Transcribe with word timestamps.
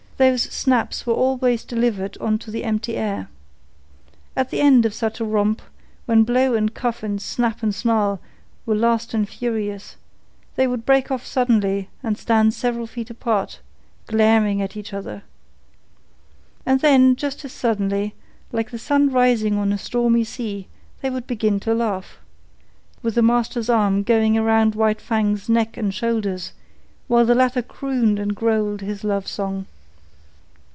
Those 0.17 0.43
snaps 0.43 1.07
were 1.07 1.15
always 1.15 1.63
delivered 1.63 2.15
on 2.19 2.37
the 2.37 2.63
empty 2.63 2.95
air. 2.95 3.27
At 4.35 4.51
the 4.51 4.61
end 4.61 4.85
of 4.85 4.93
such 4.93 5.19
a 5.19 5.25
romp, 5.25 5.63
when 6.05 6.25
blow 6.25 6.53
and 6.53 6.71
cuff 6.71 7.01
and 7.01 7.19
snap 7.19 7.63
and 7.63 7.73
snarl 7.73 8.21
were 8.67 8.77
fast 8.79 9.15
and 9.15 9.27
furious, 9.27 9.95
they 10.57 10.67
would 10.67 10.85
break 10.85 11.09
off 11.09 11.25
suddenly 11.25 11.89
and 12.03 12.19
stand 12.19 12.53
several 12.53 12.85
feet 12.85 13.09
apart, 13.09 13.61
glaring 14.05 14.61
at 14.61 14.77
each 14.77 14.93
other. 14.93 15.23
And 16.67 16.81
then, 16.81 17.15
just 17.15 17.43
as 17.43 17.51
suddenly, 17.51 18.13
like 18.51 18.69
the 18.69 18.77
sun 18.77 19.09
rising 19.11 19.55
on 19.57 19.73
a 19.73 19.77
stormy 19.79 20.23
sea, 20.23 20.67
they 21.01 21.09
would 21.09 21.25
begin 21.25 21.59
to 21.61 21.73
laugh. 21.73 22.19
This 23.01 23.15
would 23.15 23.15
always 23.15 23.15
culminate 23.15 23.15
with 23.15 23.15
the 23.15 23.21
master's 23.23 23.69
arms 23.71 24.05
going 24.05 24.37
around 24.37 24.75
White 24.75 25.01
Fang's 25.01 25.49
neck 25.49 25.77
and 25.77 25.91
shoulders 25.91 26.51
while 27.07 27.25
the 27.25 27.33
latter 27.33 27.63
crooned 27.63 28.19
and 28.19 28.35
growled 28.35 28.81
his 28.81 29.03
love 29.03 29.27
song. 29.27 29.65